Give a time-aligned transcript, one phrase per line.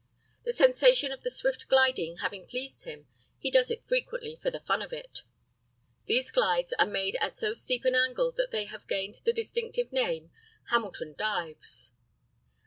[0.45, 3.07] The sensation of the swift gliding having pleased him,
[3.37, 5.21] he does it frequently "for the fun of it."
[6.07, 9.91] These glides are made at so steep an angle that they have gained the distinctive
[9.93, 10.31] name,
[10.71, 11.91] "Hamilton dives."